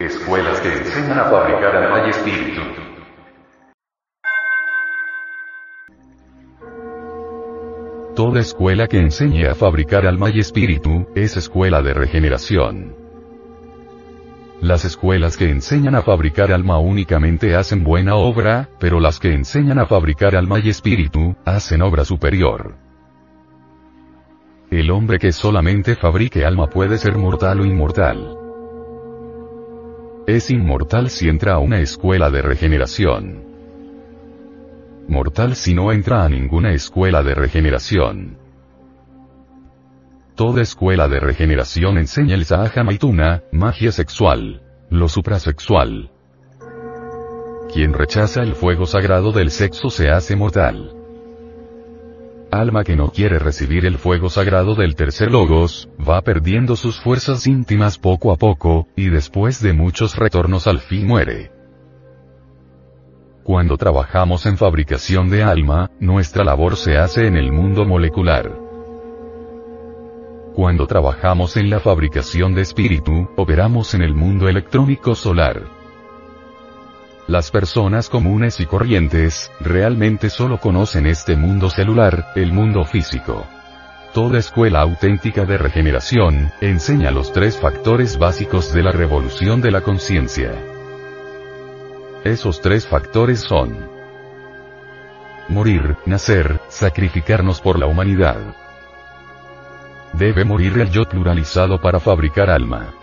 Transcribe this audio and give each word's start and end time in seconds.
Escuelas 0.00 0.58
que 0.60 0.72
enseñan 0.72 1.18
a 1.18 1.24
fabricar 1.24 1.76
alma 1.76 2.06
y 2.06 2.08
espíritu. 2.08 2.62
Toda 8.16 8.40
escuela 8.40 8.86
que 8.86 8.98
enseñe 8.98 9.46
a 9.46 9.54
fabricar 9.54 10.06
alma 10.06 10.30
y 10.30 10.38
espíritu, 10.38 11.06
es 11.14 11.36
escuela 11.36 11.82
de 11.82 11.92
regeneración. 11.92 12.96
Las 14.62 14.86
escuelas 14.86 15.36
que 15.36 15.50
enseñan 15.50 15.94
a 15.94 16.00
fabricar 16.00 16.50
alma 16.50 16.78
únicamente 16.78 17.54
hacen 17.54 17.84
buena 17.84 18.14
obra, 18.14 18.70
pero 18.78 19.00
las 19.00 19.20
que 19.20 19.34
enseñan 19.34 19.78
a 19.78 19.84
fabricar 19.84 20.34
alma 20.34 20.60
y 20.60 20.70
espíritu, 20.70 21.36
hacen 21.44 21.82
obra 21.82 22.06
superior. 22.06 22.74
El 24.70 24.92
hombre 24.92 25.18
que 25.18 25.32
solamente 25.32 25.94
fabrique 25.94 26.46
alma 26.46 26.68
puede 26.70 26.96
ser 26.96 27.18
mortal 27.18 27.60
o 27.60 27.66
inmortal. 27.66 28.29
Es 30.30 30.48
inmortal 30.48 31.10
si 31.10 31.28
entra 31.28 31.54
a 31.54 31.58
una 31.58 31.80
escuela 31.80 32.30
de 32.30 32.40
regeneración. 32.40 33.42
Mortal 35.08 35.56
si 35.56 35.74
no 35.74 35.90
entra 35.90 36.22
a 36.22 36.28
ninguna 36.28 36.72
escuela 36.72 37.24
de 37.24 37.34
regeneración. 37.34 38.38
Toda 40.36 40.62
escuela 40.62 41.08
de 41.08 41.18
regeneración 41.18 41.98
enseña 41.98 42.36
el 42.36 42.44
Sahaja 42.44 42.84
Maituna, 42.84 43.42
magia 43.50 43.90
sexual. 43.90 44.62
Lo 44.88 45.08
suprasexual. 45.08 46.12
Quien 47.74 47.92
rechaza 47.92 48.44
el 48.44 48.54
fuego 48.54 48.86
sagrado 48.86 49.32
del 49.32 49.50
sexo 49.50 49.90
se 49.90 50.10
hace 50.10 50.36
mortal. 50.36 50.99
Alma 52.50 52.82
que 52.82 52.96
no 52.96 53.10
quiere 53.10 53.38
recibir 53.38 53.86
el 53.86 53.96
fuego 53.96 54.28
sagrado 54.28 54.74
del 54.74 54.96
tercer 54.96 55.30
logos, 55.30 55.88
va 56.00 56.20
perdiendo 56.22 56.74
sus 56.74 57.00
fuerzas 57.00 57.46
íntimas 57.46 57.96
poco 57.96 58.32
a 58.32 58.36
poco, 58.36 58.88
y 58.96 59.08
después 59.08 59.62
de 59.62 59.72
muchos 59.72 60.16
retornos 60.16 60.66
al 60.66 60.80
fin 60.80 61.06
muere. 61.06 61.52
Cuando 63.44 63.76
trabajamos 63.76 64.46
en 64.46 64.56
fabricación 64.56 65.30
de 65.30 65.44
alma, 65.44 65.90
nuestra 66.00 66.42
labor 66.42 66.76
se 66.76 66.96
hace 66.98 67.28
en 67.28 67.36
el 67.36 67.52
mundo 67.52 67.84
molecular. 67.84 68.52
Cuando 70.52 70.88
trabajamos 70.88 71.56
en 71.56 71.70
la 71.70 71.78
fabricación 71.78 72.52
de 72.54 72.62
espíritu, 72.62 73.30
operamos 73.36 73.94
en 73.94 74.02
el 74.02 74.14
mundo 74.14 74.48
electrónico 74.48 75.14
solar. 75.14 75.79
Las 77.30 77.52
personas 77.52 78.08
comunes 78.08 78.58
y 78.58 78.66
corrientes, 78.66 79.52
realmente 79.60 80.30
solo 80.30 80.58
conocen 80.58 81.06
este 81.06 81.36
mundo 81.36 81.70
celular, 81.70 82.32
el 82.34 82.52
mundo 82.52 82.84
físico. 82.84 83.46
Toda 84.12 84.40
escuela 84.40 84.80
auténtica 84.80 85.44
de 85.44 85.56
regeneración, 85.56 86.50
enseña 86.60 87.12
los 87.12 87.32
tres 87.32 87.56
factores 87.56 88.18
básicos 88.18 88.72
de 88.72 88.82
la 88.82 88.90
revolución 88.90 89.60
de 89.60 89.70
la 89.70 89.82
conciencia. 89.82 90.50
Esos 92.24 92.60
tres 92.62 92.88
factores 92.88 93.38
son 93.38 93.78
morir, 95.48 95.98
nacer, 96.06 96.60
sacrificarnos 96.68 97.60
por 97.60 97.78
la 97.78 97.86
humanidad. 97.86 98.56
Debe 100.14 100.44
morir 100.44 100.76
el 100.78 100.90
yo 100.90 101.04
pluralizado 101.04 101.80
para 101.80 102.00
fabricar 102.00 102.50
alma. 102.50 102.99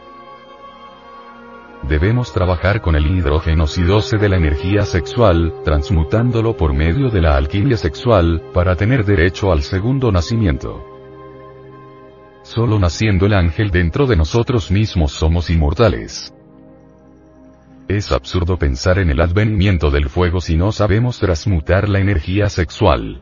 Debemos 1.83 2.33
trabajar 2.33 2.81
con 2.81 2.95
el 2.95 3.05
hidrógeno 3.05 3.65
C12 3.65 4.19
de 4.19 4.29
la 4.29 4.37
energía 4.37 4.83
sexual, 4.83 5.53
transmutándolo 5.63 6.57
por 6.57 6.73
medio 6.73 7.09
de 7.09 7.21
la 7.21 7.37
alquimia 7.37 7.77
sexual, 7.77 8.41
para 8.53 8.75
tener 8.75 9.05
derecho 9.05 9.51
al 9.51 9.61
segundo 9.61 10.11
nacimiento. 10.11 10.83
Solo 12.41 12.79
naciendo 12.79 13.25
el 13.25 13.33
ángel 13.33 13.71
dentro 13.71 14.07
de 14.07 14.15
nosotros 14.15 14.71
mismos 14.71 15.11
somos 15.11 15.49
inmortales. 15.49 16.33
Es 17.87 18.11
absurdo 18.11 18.57
pensar 18.57 18.99
en 18.99 19.09
el 19.09 19.21
advenimiento 19.21 19.89
del 19.91 20.09
fuego 20.09 20.41
si 20.41 20.57
no 20.57 20.71
sabemos 20.73 21.19
transmutar 21.19 21.87
la 21.87 21.99
energía 21.99 22.49
sexual. 22.49 23.21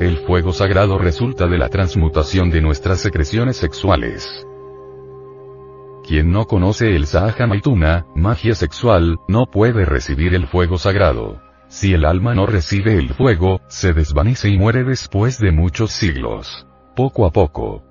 El 0.00 0.16
fuego 0.18 0.52
sagrado 0.52 0.98
resulta 0.98 1.46
de 1.46 1.56
la 1.56 1.68
transmutación 1.68 2.50
de 2.50 2.60
nuestras 2.60 3.00
secreciones 3.00 3.56
sexuales. 3.56 4.46
Quien 6.06 6.30
no 6.30 6.46
conoce 6.46 6.94
el 6.94 7.06
Sahaja 7.06 7.48
magia 8.14 8.54
sexual, 8.54 9.18
no 9.26 9.46
puede 9.46 9.84
recibir 9.84 10.34
el 10.34 10.46
fuego 10.46 10.78
sagrado. 10.78 11.42
Si 11.66 11.94
el 11.94 12.04
alma 12.04 12.32
no 12.32 12.46
recibe 12.46 12.96
el 12.96 13.08
fuego, 13.08 13.60
se 13.66 13.92
desvanece 13.92 14.48
y 14.48 14.56
muere 14.56 14.84
después 14.84 15.40
de 15.40 15.50
muchos 15.50 15.90
siglos. 15.90 16.64
Poco 16.94 17.26
a 17.26 17.32
poco. 17.32 17.82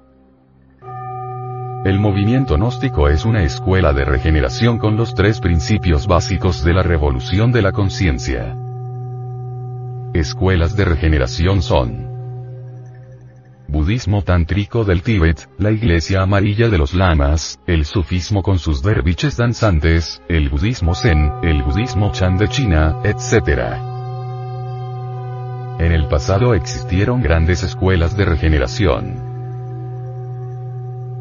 El 1.84 2.00
movimiento 2.00 2.56
gnóstico 2.56 3.10
es 3.10 3.26
una 3.26 3.44
escuela 3.44 3.92
de 3.92 4.06
regeneración 4.06 4.78
con 4.78 4.96
los 4.96 5.14
tres 5.14 5.42
principios 5.42 6.08
básicos 6.08 6.64
de 6.64 6.74
la 6.74 6.84
revolución 6.84 7.52
de 7.52 7.62
la 7.62 7.74
conciencia. 7.74 8.56
Escuelas 10.14 10.78
de 10.78 10.86
regeneración 10.86 11.62
son 11.62 12.05
Budismo 13.86 14.24
tántrico 14.24 14.84
del 14.84 15.04
Tíbet, 15.04 15.48
la 15.60 15.70
iglesia 15.70 16.24
amarilla 16.24 16.70
de 16.70 16.80
los 16.80 16.96
lamas, 16.96 17.60
el 17.68 17.86
sufismo 17.86 18.42
con 18.42 18.58
sus 18.58 18.82
derviches 18.82 19.38
danzantes, 19.38 20.24
el 20.28 20.50
budismo 20.50 20.96
zen, 20.96 21.32
el 21.44 21.62
budismo 21.62 22.12
chan 22.12 22.36
de 22.40 22.48
China, 22.48 22.96
etc. 23.04 23.78
En 25.78 25.92
el 25.92 26.08
pasado 26.08 26.56
existieron 26.56 27.22
grandes 27.22 27.62
escuelas 27.62 28.18
de 28.18 28.26
regeneración. 28.26 29.22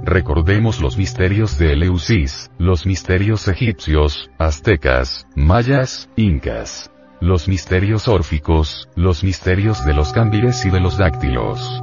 Recordemos 0.03 0.81
los 0.81 0.97
misterios 0.97 1.59
de 1.59 1.75
Eleusis, 1.75 2.51
los 2.57 2.87
misterios 2.87 3.47
egipcios, 3.47 4.31
aztecas, 4.39 5.27
mayas, 5.37 6.09
incas 6.17 6.91
los 7.21 7.47
misterios 7.49 8.09
órficos, 8.09 8.89
los 8.97 9.23
misterios 9.25 9.87
de 9.87 9.95
los 9.95 10.13
cámbires 10.13 10.67
y 10.67 10.71
de 10.71 10.81
los 10.81 10.99
dáctilos. 10.99 11.83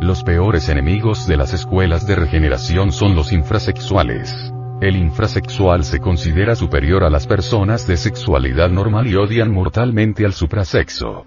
Los 0.00 0.24
peores 0.24 0.70
enemigos 0.70 1.26
de 1.26 1.36
las 1.36 1.52
escuelas 1.52 2.06
de 2.06 2.16
regeneración 2.16 2.90
son 2.90 3.14
los 3.14 3.32
infrasexuales. 3.32 4.50
El 4.80 4.96
infrasexual 4.96 5.84
se 5.84 6.00
considera 6.00 6.56
superior 6.56 7.04
a 7.04 7.10
las 7.10 7.26
personas 7.26 7.86
de 7.86 7.98
sexualidad 7.98 8.70
normal 8.70 9.06
y 9.08 9.16
odian 9.16 9.52
mortalmente 9.52 10.24
al 10.24 10.32
suprasexo. 10.32 11.26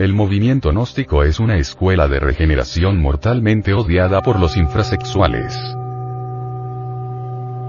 El 0.00 0.12
movimiento 0.12 0.70
gnóstico 0.70 1.22
es 1.22 1.38
una 1.38 1.56
escuela 1.56 2.08
de 2.08 2.18
regeneración 2.18 3.00
mortalmente 3.00 3.74
odiada 3.74 4.20
por 4.20 4.40
los 4.40 4.56
infrasexuales. 4.56 5.56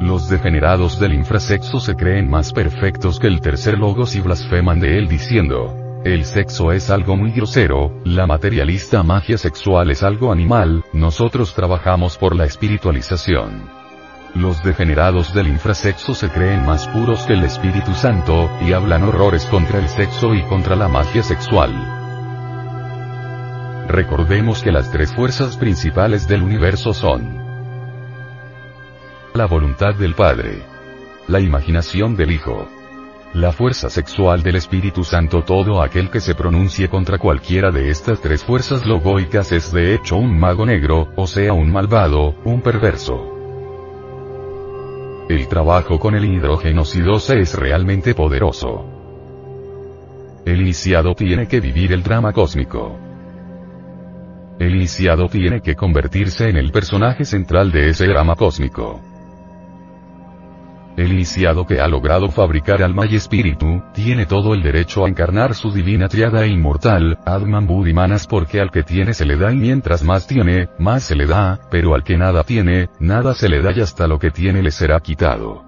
Los 0.02 0.28
degenerados 0.28 1.00
del 1.00 1.14
infrasexo 1.14 1.80
se 1.80 1.94
creen 1.96 2.32
más 2.32 2.52
perfectos 2.52 3.20
que 3.20 3.28
el 3.28 3.42
tercer 3.42 3.78
logos 3.78 4.16
y 4.16 4.22
blasfeman 4.22 4.80
de 4.80 4.98
él 4.98 5.08
diciendo, 5.08 5.83
el 6.04 6.26
sexo 6.26 6.72
es 6.72 6.90
algo 6.90 7.16
muy 7.16 7.32
grosero, 7.32 7.94
la 8.04 8.28
materialista 8.28 9.04
magia 9.04 9.38
sexual 9.38 9.90
es 9.90 10.04
algo 10.04 10.32
animal, 10.32 10.84
nosotros 10.92 11.54
trabajamos 11.54 12.18
por 12.18 12.36
la 12.36 12.46
espiritualización. 12.46 13.70
Los 14.36 14.64
degenerados 14.64 15.34
del 15.34 15.48
infrasexo 15.48 16.14
se 16.14 16.30
creen 16.30 16.66
más 16.66 16.88
puros 16.88 17.24
que 17.24 17.34
el 17.34 17.44
Espíritu 17.44 17.94
Santo, 17.94 18.50
y 18.62 18.74
hablan 18.74 19.04
horrores 19.04 19.46
contra 19.46 19.80
el 19.80 19.88
sexo 19.88 20.34
y 20.34 20.44
contra 20.44 20.76
la 20.76 20.90
magia 20.90 21.24
sexual. 21.24 21.72
Recordemos 23.88 24.62
que 24.64 24.72
las 24.72 24.92
tres 24.92 25.14
fuerzas 25.14 25.56
principales 25.56 26.28
del 26.28 26.42
universo 26.42 26.94
son 26.94 27.44
la 29.34 29.46
voluntad 29.46 29.96
del 29.96 30.16
Padre. 30.16 30.64
La 31.28 31.40
imaginación 31.40 32.16
del 32.16 32.32
Hijo. 32.32 32.68
La 33.34 33.52
fuerza 33.52 33.90
sexual 33.90 34.44
del 34.44 34.58
Espíritu 34.58 35.04
Santo 35.04 35.42
todo 35.44 35.82
aquel 35.82 36.12
que 36.12 36.20
se 36.20 36.36
pronuncie 36.36 36.88
contra 36.88 37.18
cualquiera 37.18 37.72
de 37.72 37.90
estas 37.90 38.22
tres 38.22 38.44
fuerzas 38.44 38.86
logoicas 38.86 39.52
es 39.52 39.74
de 39.74 39.96
hecho 39.96 40.18
un 40.18 40.40
mago 40.40 40.68
negro, 40.68 41.12
o 41.16 41.26
sea 41.26 41.52
un 41.54 41.72
malvado, 41.72 42.36
un 42.46 42.62
perverso. 42.62 43.32
El 45.30 45.48
trabajo 45.48 45.98
con 46.00 46.14
el 46.14 46.26
hidrógeno 46.26 46.84
C12 46.84 47.40
es 47.40 47.56
realmente 47.56 48.14
poderoso. 48.14 48.86
El 50.46 50.62
iniciado 50.62 51.16
tiene 51.16 51.48
que 51.48 51.60
vivir 51.60 51.92
el 51.92 52.04
drama 52.04 52.34
cósmico. 52.34 53.00
El 54.60 54.76
iniciado 54.76 55.28
tiene 55.28 55.62
que 55.62 55.74
convertirse 55.76 56.50
en 56.50 56.58
el 56.58 56.72
personaje 56.72 57.26
central 57.26 57.72
de 57.72 57.90
ese 57.90 58.06
drama 58.06 58.36
cósmico. 58.36 59.13
El 60.96 61.12
iniciado 61.12 61.66
que 61.66 61.80
ha 61.80 61.88
logrado 61.88 62.30
fabricar 62.30 62.84
alma 62.84 63.08
y 63.08 63.16
espíritu, 63.16 63.82
tiene 63.94 64.28
todo 64.28 64.54
el 64.54 64.62
derecho 64.62 65.06
a 65.06 65.10
encarnar 65.10 65.56
su 65.56 65.72
divina 65.72 66.08
triada 66.08 66.46
e 66.46 66.50
inmortal, 66.50 67.18
Adman 67.26 67.66
Budimanas 67.66 68.28
porque 68.28 68.62
al 68.62 68.70
que 68.70 68.84
tiene 68.84 69.16
se 69.16 69.26
le 69.26 69.36
da 69.36 69.52
y 69.52 69.58
mientras 69.58 70.04
más 70.04 70.28
tiene, 70.28 70.70
más 70.78 71.04
se 71.04 71.16
le 71.16 71.26
da, 71.26 71.60
pero 71.72 71.96
al 71.96 72.04
que 72.04 72.16
nada 72.16 72.44
tiene, 72.44 72.90
nada 73.00 73.34
se 73.34 73.50
le 73.50 73.62
da 73.62 73.72
y 73.72 73.82
hasta 73.82 74.08
lo 74.08 74.20
que 74.20 74.30
tiene 74.30 74.62
le 74.62 74.70
será 74.70 75.00
quitado. 75.00 75.64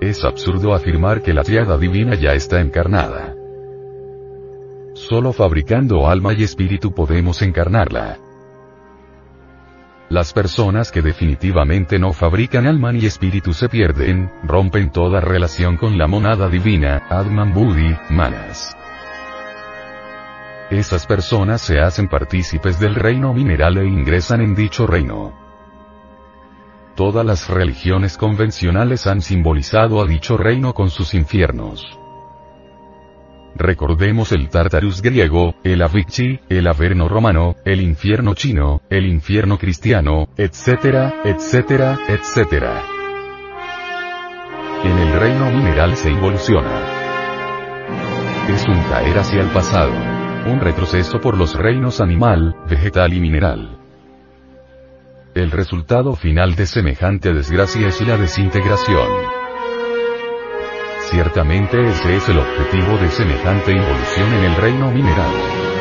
Es 0.00 0.24
absurdo 0.24 0.74
afirmar 0.74 1.22
que 1.22 1.32
la 1.32 1.44
triada 1.44 1.78
divina 1.78 2.16
ya 2.16 2.32
está 2.34 2.60
encarnada. 2.60 3.34
Solo 4.94 5.32
fabricando 5.32 6.08
alma 6.08 6.32
y 6.32 6.42
espíritu 6.42 6.92
podemos 6.92 7.40
encarnarla. 7.42 8.18
Las 10.10 10.32
personas 10.32 10.90
que 10.90 11.02
definitivamente 11.02 11.98
no 11.98 12.14
fabrican 12.14 12.66
alma 12.66 12.92
ni 12.92 13.04
espíritu 13.04 13.52
se 13.52 13.68
pierden, 13.68 14.32
rompen 14.42 14.90
toda 14.90 15.20
relación 15.20 15.76
con 15.76 15.98
la 15.98 16.06
monada 16.06 16.48
divina, 16.48 17.06
Adman 17.10 17.52
Budi, 17.52 17.94
Manas. 18.08 18.74
Esas 20.70 21.06
personas 21.06 21.60
se 21.60 21.80
hacen 21.80 22.08
partícipes 22.08 22.80
del 22.80 22.94
reino 22.94 23.34
mineral 23.34 23.76
e 23.76 23.86
ingresan 23.86 24.40
en 24.40 24.54
dicho 24.54 24.86
reino. 24.86 25.34
Todas 26.94 27.24
las 27.24 27.50
religiones 27.50 28.16
convencionales 28.16 29.06
han 29.06 29.20
simbolizado 29.20 30.00
a 30.00 30.06
dicho 30.06 30.38
reino 30.38 30.72
con 30.72 30.88
sus 30.88 31.12
infiernos. 31.12 31.98
Recordemos 33.56 34.32
el 34.32 34.48
Tartarus 34.48 35.02
griego, 35.02 35.54
el 35.64 35.82
Avicii, 35.82 36.40
el 36.48 36.66
Averno 36.68 37.08
romano, 37.08 37.56
el 37.64 37.80
infierno 37.80 38.34
chino, 38.34 38.82
el 38.88 39.06
infierno 39.06 39.58
cristiano, 39.58 40.28
etcétera, 40.36 41.22
etcétera, 41.24 41.98
etcétera. 42.08 42.82
En 44.84 44.96
el 44.96 45.20
reino 45.20 45.50
mineral 45.50 45.96
se 45.96 46.10
evoluciona. 46.10 46.98
Es 48.48 48.64
un 48.66 48.80
caer 48.84 49.18
hacia 49.18 49.40
el 49.40 49.48
pasado. 49.48 49.92
Un 50.46 50.60
retroceso 50.60 51.20
por 51.20 51.36
los 51.36 51.54
reinos 51.54 52.00
animal, 52.00 52.54
vegetal 52.70 53.12
y 53.12 53.20
mineral. 53.20 53.76
El 55.34 55.50
resultado 55.50 56.14
final 56.14 56.54
de 56.54 56.66
semejante 56.66 57.34
desgracia 57.34 57.88
es 57.88 58.00
la 58.00 58.16
desintegración. 58.16 59.37
Ciertamente 61.18 61.82
ese 61.82 62.14
es 62.14 62.28
el 62.28 62.38
objetivo 62.38 62.96
de 62.96 63.10
semejante 63.10 63.72
involución 63.72 64.34
en 64.34 64.44
el 64.44 64.54
reino 64.54 64.88
mineral. 64.92 65.32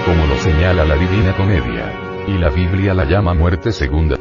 Como 0.04 0.25
lo 0.25 0.36
señala 0.38 0.84
la 0.84 0.95
Divina 0.95 1.38
Comedia. 1.38 1.94
Y 2.25 2.39
la 2.39 2.50
Biblia 2.50 2.95
la 2.95 3.06
llama 3.06 3.36
muerte 3.36 3.72
segunda. 3.72 4.18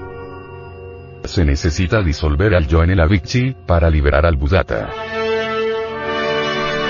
Se 1.24 1.42
necesita 1.46 2.02
disolver 2.02 2.54
al 2.54 2.66
yo 2.66 2.82
en 2.82 2.90
el 2.90 3.00
Avicii, 3.00 3.56
para 3.66 3.88
liberar 3.88 4.26
al 4.26 4.36
Buddhata. 4.36 4.90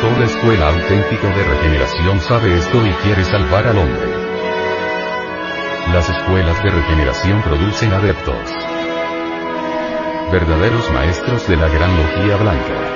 Toda 0.00 0.25
escuela 0.25 0.70
auténtica 0.70 1.28
de 1.28 1.44
regeneración 1.44 2.19
sabe 2.19 2.52
esto 2.56 2.84
y 2.84 2.90
quiere 3.05 3.23
salvar 3.23 3.69
al 3.69 3.78
hombre. 3.78 4.08
Las 5.93 6.11
escuelas 6.11 6.61
de 6.64 6.70
regeneración 6.70 7.43
producen 7.43 7.93
adeptos. 7.93 8.50
Verdaderos 10.32 10.90
maestros 10.90 11.46
de 11.46 11.56
la 11.56 11.69
gran 11.69 11.96
logía 11.96 12.37
blanca. 12.38 12.95